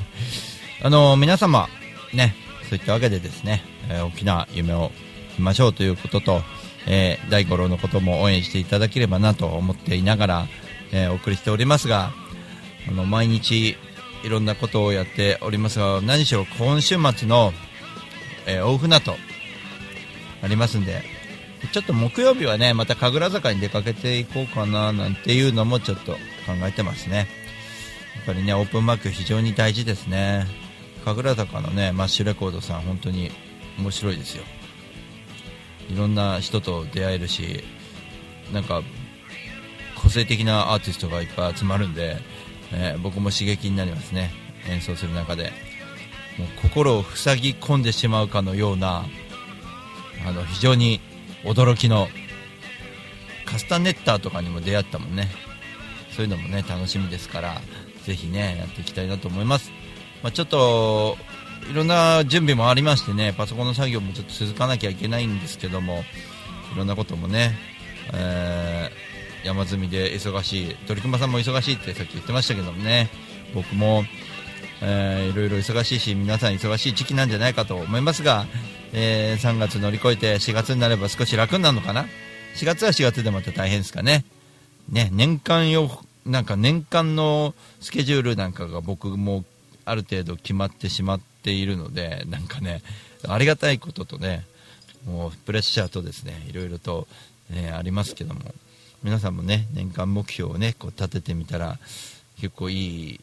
[0.82, 1.68] あの、皆様、
[2.14, 2.34] ね、
[2.70, 4.90] そういったわけでですね、えー大きな夢を
[5.36, 6.42] 見ましょうということと、
[6.86, 10.46] えー大五郎のことも応援していただければなと思っていながら、
[10.92, 12.10] えーお送りしておりますが、
[12.88, 13.76] あの、毎日
[14.24, 17.52] いろんなことをやっておりますが、何しろ今週末の、
[18.46, 19.14] えー大船渡
[20.42, 21.15] ありますんで、
[21.76, 26.18] ちょっと木曜日はね、また神楽坂に出かけていこうかななんていうのもちょっと考
[26.62, 27.28] えてますね。
[28.16, 30.46] やっぱりね、オープンマーク非常に大事ですね。
[31.04, 33.30] 神楽坂のね、マッシュレコードさん本当に
[33.78, 34.44] 面白いですよ。
[35.90, 37.62] いろんな人と出会えるし、
[38.54, 38.82] なんか、
[40.02, 42.16] 個性的なアーティストがいっぱい集まるんで、
[42.72, 44.30] えー僕も刺激になりますね。
[44.70, 45.52] 演奏する中で。
[46.38, 49.04] もう心を塞ぎ込んでしまうかのような、
[50.26, 51.02] あの、非常に
[51.46, 52.08] 驚きの
[53.44, 55.28] カスタネッターとかにも出会ったもんね。
[56.16, 57.60] そういうのもね楽しみですから
[58.04, 59.70] ぜひねやっていきたいなと思います、
[60.22, 61.18] まあ、ちょっと
[61.70, 66.04] いろんな準備もありましてねパソコンの作業もちょっと続かなきゃいけないんですけども
[66.72, 67.54] いろんなこともね、
[68.14, 73.08] えー山積みで忙しい鳥熊さんも忙しいってさっき言ってましたけどもね
[73.54, 74.02] 僕も、
[74.82, 78.46] えーいろいろ忙しいし皆さん忙しい時期なんじゃないかと思いますが、
[78.92, 82.06] えー3月乗り越えて4月になれば少し楽になるのかな
[82.54, 84.24] ？4月は4月でまた大変ですかね。
[84.88, 85.90] ね年間よ
[86.24, 89.44] なんか年間のスケジュールなんかが僕も
[89.84, 92.82] ある程度決まってしまっているのでなんかね
[93.26, 94.44] ありがたいこととね
[95.06, 97.06] もうプレッシャーとですねいろいろと、
[97.50, 98.40] ねありますけども
[99.04, 101.78] 皆さんもね年間目標をねこう立ててみたら
[102.40, 103.20] 結構いい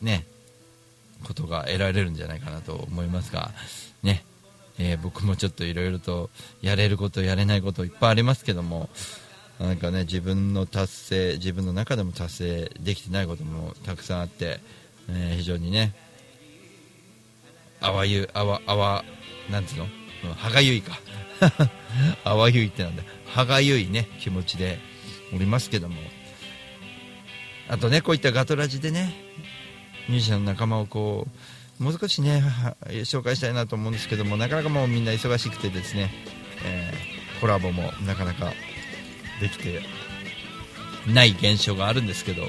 [0.00, 0.24] ね
[1.24, 3.50] ことが得られるんじゃないかなと思いますが
[4.02, 4.24] ね、
[4.78, 6.30] えー僕もちょっといろいろと
[6.62, 8.88] やれることやれないこといっぱいありますけども
[9.58, 14.60] なんかね自分の達成自分の中でも達成できてないこともたくさんあって、
[15.08, 15.94] えー非常にね
[17.80, 19.04] あわゆあわあわ
[19.50, 19.86] なんつうの？
[20.34, 20.98] 歯がゆいか。
[22.24, 23.02] あわゆいってなんだ。
[23.26, 24.78] 歯がゆいね気持ちで
[25.34, 25.96] おりますけども。
[27.68, 29.14] あとねこういったガトラジでね
[30.08, 31.30] ミュージシャンの仲間をこう
[31.78, 32.42] もう少しね。
[33.04, 36.12] 紹介したいなと思うんですけどもなかなかもうみんな忙しくてですね、
[36.64, 38.52] えーコラボもなかなか
[39.40, 39.82] できて
[41.06, 42.46] ない現象があるんですけど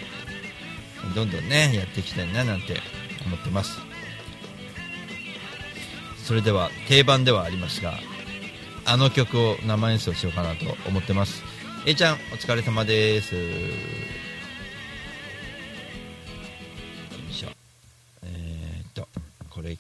[1.15, 2.79] どんどんねやっていきたいななんて
[3.25, 3.79] 思ってます。
[6.23, 7.93] それでは定番ではありますが
[8.85, 11.43] あの曲を生演奏しようかなと思ってます。
[11.85, 13.35] A ちゃんお疲れ様です。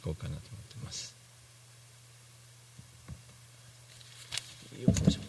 [0.07, 1.13] こうかなと思ってます。
[4.79, 5.21] よいしょ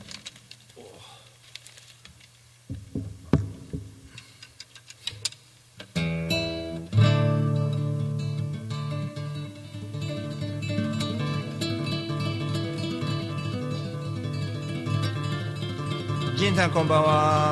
[16.37, 17.48] ジンさんこんばんは。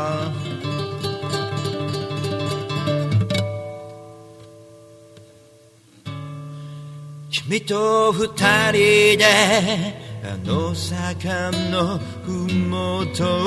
[7.56, 8.26] 君と二
[8.72, 9.24] 人で
[10.22, 12.30] あの坂のふ
[12.68, 13.46] もとを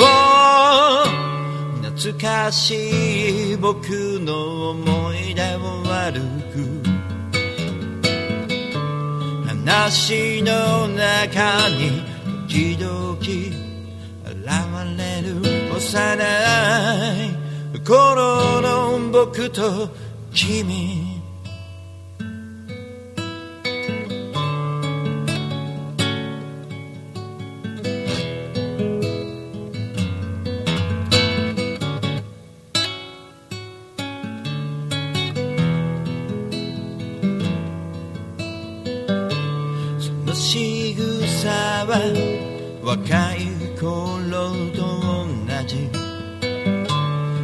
[1.84, 3.90] 懐かしい僕
[4.22, 6.20] の思い出を歩
[6.52, 6.80] く。
[9.48, 12.02] 話の中に
[12.48, 13.20] 時々
[14.26, 14.40] 現
[14.98, 15.42] れる
[15.76, 16.24] 幼
[17.76, 19.90] い頃の僕と
[20.34, 21.09] 君。
[42.84, 43.38] 若い
[43.80, 43.90] 頃
[44.74, 45.28] と同
[45.68, 45.90] じ。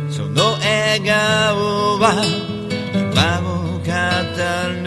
[0.10, 2.04] その笑顔は
[2.94, 3.86] 今も語
[4.84, 4.86] る。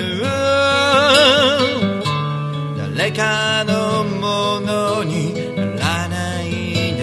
[2.97, 5.35] 誰かのものに
[5.77, 6.51] ならない
[6.97, 7.01] で。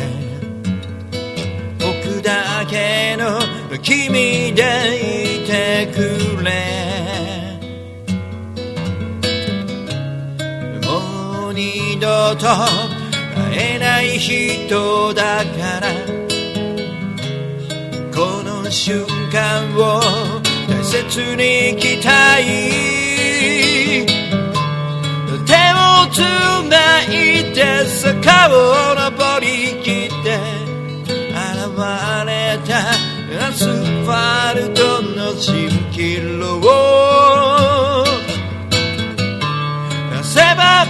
[1.80, 3.39] 僕だけの
[3.82, 4.94] 君で
[12.38, 15.89] と会えない人だから。
[18.13, 19.99] この瞬間を
[20.67, 22.43] 大切に生きたい。
[25.45, 26.19] 手をつ
[26.69, 29.45] ないで坂を登り
[29.83, 30.39] きって
[31.31, 31.41] 現
[32.25, 32.71] れた
[33.47, 36.59] アスファルトの蜃気楼。
[36.59, 38.05] を
[40.23, 40.86] 狭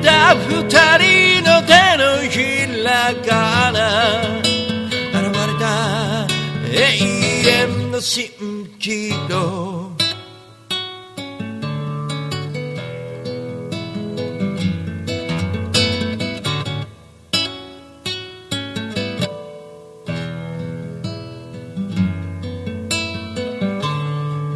[0.00, 0.64] んだ二
[0.98, 2.38] 人の手のひ
[2.82, 3.78] らから
[5.12, 6.26] 現れた。
[6.72, 6.74] 永
[7.46, 9.90] 遠の蜃気楼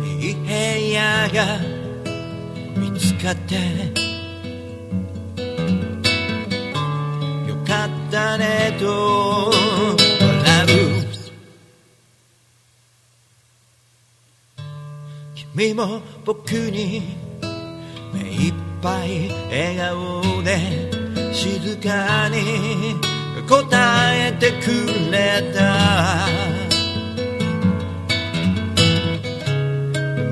[0.06, 0.48] いい部
[0.92, 1.58] 屋が
[2.76, 3.93] 見つかって。
[8.78, 11.04] と笑う。
[15.54, 17.02] 君も僕に
[18.12, 20.48] 目いっぱい笑顔で
[21.32, 22.96] 静かに
[23.48, 26.26] 答えてくれた。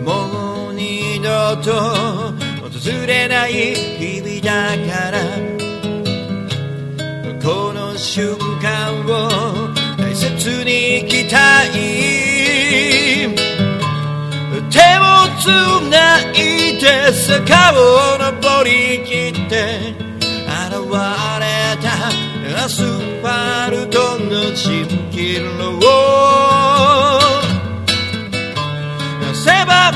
[0.04, 1.72] もう二度と
[2.62, 5.51] 訪れない日々だから
[10.42, 11.70] この瞬間を大切に生きたい
[14.70, 15.46] 手をつ
[15.88, 16.34] ない
[16.80, 19.54] で坂を登り切って
[20.46, 21.46] 現れ
[21.80, 21.86] た
[22.64, 25.80] アスファルトの蜃気楼
[29.32, 29.94] 狭ん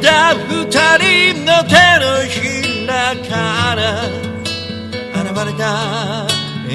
[0.00, 3.80] だ二人の手のひらから
[5.20, 6.26] 現れた
[6.68, 6.72] 永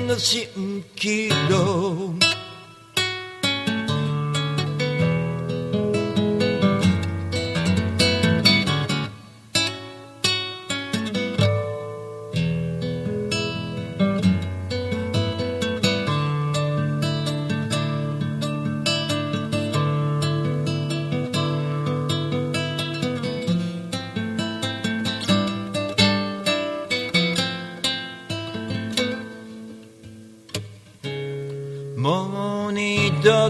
[0.00, 0.67] 遠の蜃
[0.98, 1.28] 気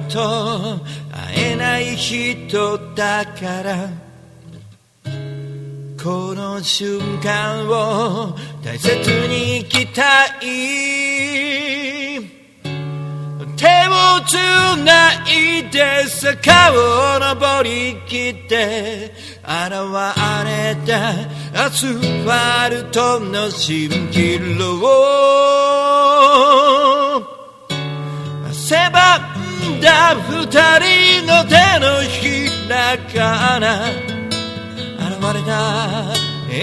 [0.09, 0.79] と
[1.11, 3.89] 会えない人だから。
[6.03, 8.97] この瞬間を大切
[9.29, 11.59] に生きたい。
[13.57, 14.35] 手をつ
[14.85, 19.13] ないで坂を登り切って。
[19.43, 19.73] 現
[20.45, 24.79] れたアスファルトの蜃気楼。
[28.53, 30.15] 狭んだ。
[30.15, 33.91] 二人の手のひらから。
[34.99, 36.13] 現れた。
[36.51, 36.55] 永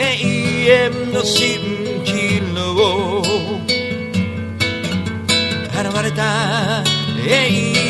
[0.67, 3.21] 遠の蜃気楼。
[5.71, 6.83] 現れた。
[7.27, 7.29] 永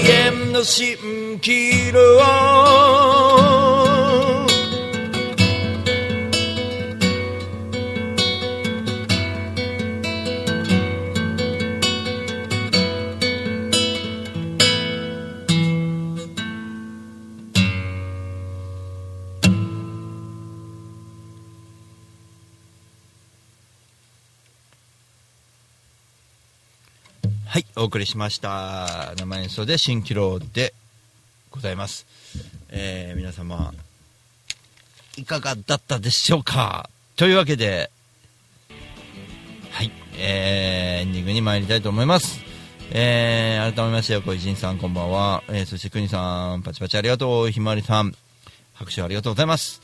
[0.07, 3.64] 遠の蜃気楼。
[27.85, 29.13] お送りしました。
[29.19, 30.73] 生演奏で新キロで
[31.51, 32.07] ございます。
[32.69, 33.75] えー皆様、
[35.17, 36.89] いかがだったでしょうか？
[37.15, 37.91] というわけで、
[39.69, 42.39] はい、えーエンディングに参りたいと思います。
[42.89, 45.43] えー改めまして、小石さんこんばんは。
[45.49, 47.51] えーそして、くにさん、パチパチありがとう。
[47.51, 48.15] ひまわりさん、
[48.73, 49.83] 拍手ありがとうございます。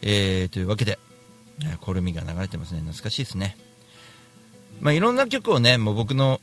[0.00, 0.98] えーというわけで、
[1.60, 2.78] えーコルミが流れてますね。
[2.78, 3.58] 懐かしいですね。
[4.80, 6.40] まあ、いろんな曲をね、もう僕の、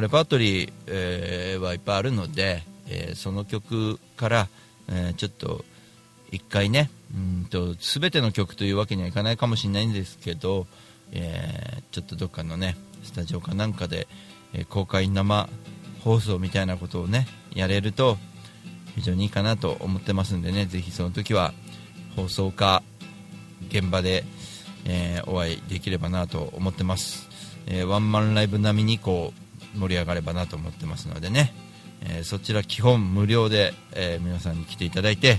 [0.00, 4.48] レパートリー、えーはいっぱいあるので、えーその曲から、
[4.88, 5.64] えーちょっと
[6.30, 10.66] 一回ね、うんと全ての曲というわけにはいかないかもしれないんですけど、
[11.12, 14.08] えーちょっとどっかのね、スタジオかなんかで、
[14.54, 15.50] え公開生
[16.02, 18.16] 放送みたいなことをね、やれると
[18.94, 21.52] 非常にいいかなと思ってますんでね、ぜひその時は
[22.16, 22.82] 放送か
[23.68, 24.24] 現場で、
[24.86, 27.28] えお会いできればなと思ってます、
[27.66, 31.52] えワンマンライブ並みにこう盛り上がればなと思ってますのでね、
[32.02, 35.38] えーそちら基本無料で、えー皆さんに来ていただいて、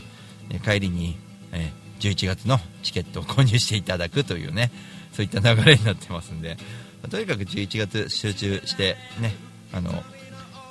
[0.49, 1.17] えー帰りに、
[1.51, 4.71] え11月のチケットを購入していただくというね
[5.13, 6.57] そういった流れになってますんで、
[7.01, 9.35] まあとにかく11月集中してね
[9.73, 9.91] あの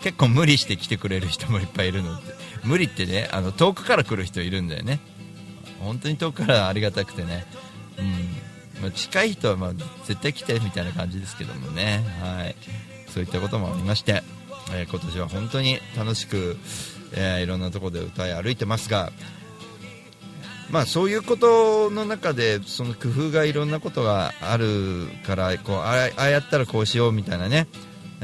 [0.02, 2.22] 結構無理して来てくれる人もいっぱいいるので
[2.64, 5.00] 無理ってねあの遠くから来る人いるんだよね。
[5.80, 7.46] 本当に遠くからありがたくてね、
[7.98, 8.82] うん。
[8.82, 9.72] まあ近い人はまあ
[10.04, 12.56] 絶対来てみたいな感じですけどもね、はい、
[13.12, 14.22] そういったこともありまして、
[14.72, 16.56] えー今年は本当に楽しく、
[17.12, 19.12] えーいろんなところで歌い歩いてますが、
[20.70, 27.66] まあ、そういうことの中でその工夫がいろんなことがあるからこうああやったらこうしようみたいなね、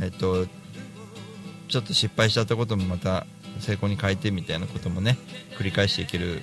[0.00, 0.46] えっと
[1.68, 3.26] ちょっと失敗しちゃったこともまた
[3.58, 5.18] 成功に変えてみたいなこともね
[5.58, 6.40] 繰り返していける、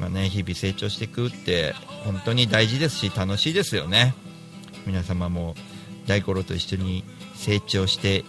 [0.00, 1.74] まあね、日々成長していくって
[2.04, 4.14] 本当に大事ですし楽しいですよね。
[4.86, 5.54] 皆様も
[6.06, 7.04] 大五郎と一緒に
[7.36, 8.24] 成長して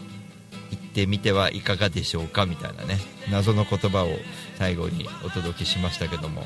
[0.72, 3.00] いってみてはいかがでしょうかみたいなね。
[3.32, 4.10] 謎の言葉を
[4.58, 6.46] 最後にお届けしましたけども。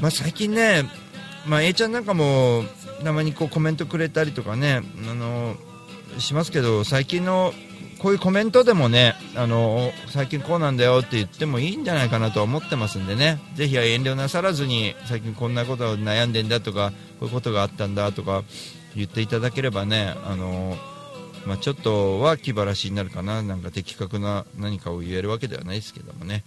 [0.00, 0.84] ま最近ね、
[1.46, 2.64] まあ、A ちゃんなんかも
[3.02, 5.56] たまにこうコメントくれたりとかねあの
[6.18, 7.52] しますけど最近の
[7.98, 13.40] こういうコメントでもねあの最近こうなんだよって言ってもいいんじゃないかなとは思ってますんでね。
[13.54, 18.42] ぜひ遠慮なさらずに最近こんなことを悩んでんだとかこういうことがあったんだとか
[18.96, 20.76] 言っていただければねあの、
[21.46, 26.44] まあ、ちょっとは気晴らしになるかななんか的確な何かを言えるわけではないですけどもね。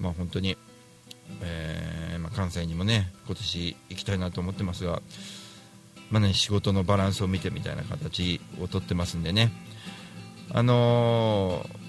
[0.00, 0.56] まあ本当に、
[1.42, 5.02] えーまあ、関西にもね今年行きたいなと思ってますが
[6.10, 9.50] まね、仕事のバランスを見てみたいな形をとってますんでね。
[10.52, 11.84] あのー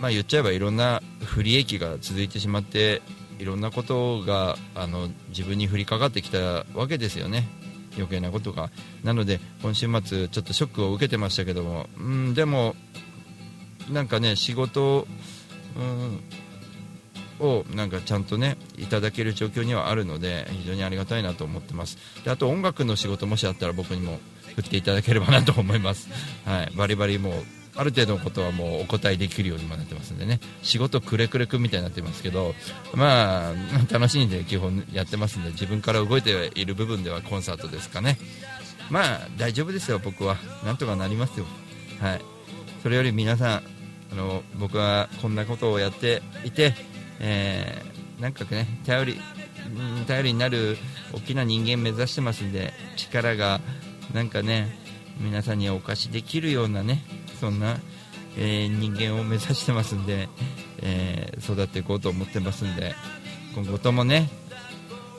[0.00, 3.00] ま言っちゃえばいろんな不利益が続いてしまって
[3.38, 7.48] いろんなことがあの自分に降りかかってきたわけですよね。
[7.96, 8.70] 余計なことが。
[9.02, 11.88] なので今週末ちょっとショックを受けてましたけども。
[11.96, 12.74] うんでも
[13.90, 15.06] なんかね仕事、
[15.76, 16.20] うん、
[17.46, 21.98] をなんかちゃんとねいただける状況にはあるので非常にありがたいなと思ってます。
[22.24, 24.18] であと音楽の仕事もしあったら僕にも
[24.54, 26.08] 振っていただければなと思います、
[26.44, 27.32] はい、バリバリもう
[27.76, 30.40] ある程度のことはもうお答えできるようにもなってますんでね。
[30.62, 32.54] 仕事くれくれくんみたいになってますけど
[32.94, 33.52] まあ
[33.92, 38.18] 楽しんで基本やってますんで自分から動いている部分ではコンサートですかね。
[38.90, 40.36] まあ大丈夫ですよ僕は。
[40.64, 41.46] なんとかなりますよ。
[42.00, 42.20] はい。
[42.82, 43.62] それより皆さん
[44.12, 46.74] あの僕はこんなことをやっていて、
[47.20, 49.20] えーなんかね頼り
[50.06, 50.76] 頼りになる
[51.12, 53.60] 大きな人間目指してますんで力が
[54.12, 54.78] なんかね
[55.20, 57.02] 皆さんにお貸しできるようなね
[57.44, 57.76] そんな、
[58.38, 60.30] えー人間を目指してますんで、
[60.80, 62.94] えー育っていこうと思ってますんで
[63.54, 64.30] 今後ともね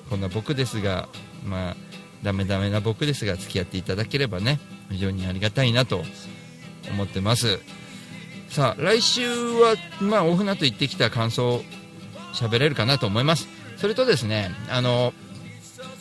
[0.09, 1.07] こんな僕ですが
[1.45, 1.75] まあ
[2.23, 4.59] ダメダメな僕ですが付き合っていただければね
[4.89, 6.01] 非常にありがたいなと
[6.89, 7.59] 思ってます。
[8.49, 11.61] さあ来週はまあ大船渡行ってきた感想
[12.33, 13.47] 喋れるかなと思います。
[13.77, 15.13] それとですねあの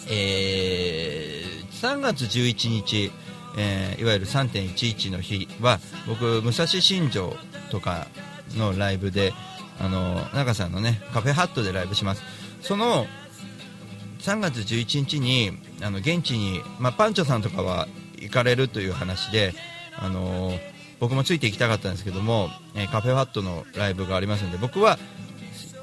[0.08, 3.10] えー3月11日、
[3.56, 7.36] えーいわゆる3.11の日は僕武蔵新城
[7.70, 8.06] とか
[8.56, 9.32] のライブで
[9.80, 12.22] あの中さんのねカフェハットでライブします。
[12.60, 13.06] その
[14.20, 15.52] 3月11日に
[15.82, 17.86] あの現地に、まあ、パンチョさんとかは
[18.18, 19.52] 行かれるという話で、
[19.98, 20.52] あの
[20.98, 24.98] 僕もついていきたかったんですけども、えーカフェハットのライブがありますので僕は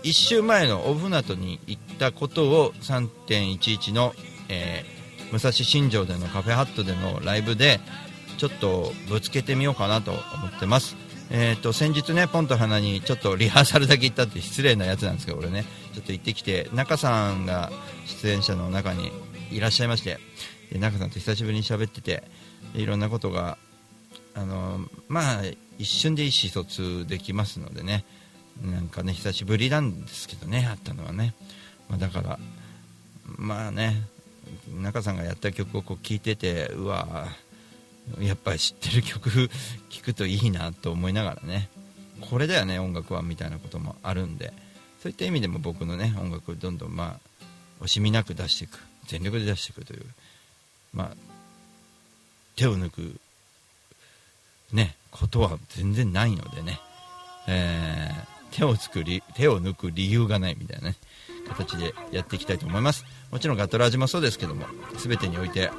[0.03, 4.13] 1週前のオフナトに行ったことを3.11の、
[4.49, 5.00] えー
[5.31, 7.79] 武蔵新城でのカフェハットでのライブで
[8.37, 10.19] ちょっとぶつけてみようかなと思
[10.55, 10.95] ってます。
[11.33, 15.63] えー、と先日ね、ポンと鼻にちょっとリハーサルだけ行ったって失礼なやつなんですけど、俺ね、
[15.93, 17.71] ちょっと行ってきて、中さんが
[18.05, 19.11] 出演者の中に
[19.49, 20.19] いらっしゃいまして、
[20.73, 22.23] で中さんと久しぶりに喋ってて、
[22.73, 23.57] いろんなことが、
[24.33, 25.41] あのまあ、
[25.77, 28.03] 一瞬で意思疎通できますのでね、
[28.61, 31.33] なんかね、久しぶりなんですけどね、会ったのはね。
[31.89, 32.39] まあ、だから、
[33.25, 34.01] まあね、
[34.81, 37.27] 中さんがやった曲をこう聴いてて、うわ
[38.19, 39.49] やっぱり知ってる曲
[39.89, 41.69] 聴くといいなと思いながらね、
[42.19, 44.53] これだよね、音楽はみたいなこともあるんで、
[45.01, 47.19] そういった意味でも僕のね、音楽をどんどんま
[47.79, 50.05] あ、惜しみなく出していく、全力で出していくという、
[50.93, 51.15] まあ、
[52.55, 53.19] 手を抜く、
[54.71, 56.79] ね、ことは全然ないのでね、
[57.47, 60.95] えー手を作り、手を抜く理由がないみたいなね、
[61.53, 63.05] 形でやっていきたいと思います。
[63.31, 64.65] もちろんガトラージもそうですけども、
[64.97, 65.71] 全てにおいて、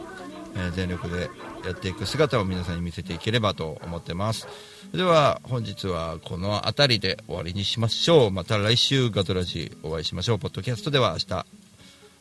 [0.54, 1.30] え全力で
[1.64, 4.46] やっていく姿を皆さんに見せていければと思ってます。
[4.92, 8.30] では、本日はこの辺りで終わりにしましょう。
[8.30, 10.38] また来週ガトラジお会いしましょう。
[10.38, 11.46] ポッドキャストでは明日、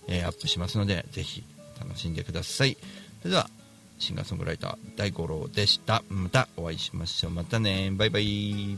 [0.07, 1.43] えーアップしますので、ぜひ
[1.79, 2.77] 楽しんでください。
[3.21, 3.49] それでは、
[3.99, 6.03] シンガーソングライター大五郎でした。
[6.09, 7.31] またお会いしましょう。
[7.31, 7.91] またね。
[7.91, 8.77] バイバイ。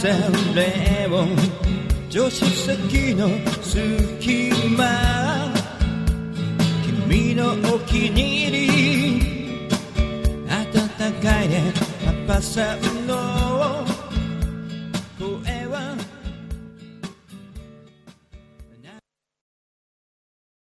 [0.00, 0.08] かせ
[0.54, 1.36] レオン
[2.08, 3.28] 助手席の
[3.62, 5.52] 隙間。
[7.06, 9.20] 君のお気に入り。
[10.48, 11.72] 暖かいね。
[12.26, 13.49] パパさんの